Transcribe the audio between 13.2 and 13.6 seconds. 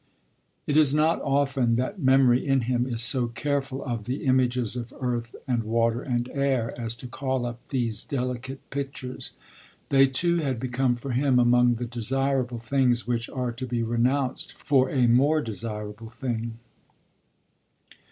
are